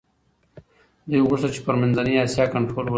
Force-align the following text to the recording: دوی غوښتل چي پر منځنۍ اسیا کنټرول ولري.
دوی 1.09 1.21
غوښتل 1.27 1.51
چي 1.55 1.61
پر 1.65 1.75
منځنۍ 1.81 2.13
اسیا 2.17 2.45
کنټرول 2.53 2.79
ولري. 2.85 2.89